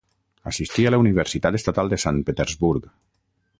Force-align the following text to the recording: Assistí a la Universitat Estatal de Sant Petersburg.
Assistí 0.51 0.85
a 0.87 0.91
la 0.95 0.99
Universitat 1.03 1.59
Estatal 1.61 1.93
de 1.93 2.01
Sant 2.07 2.25
Petersburg. 2.31 2.91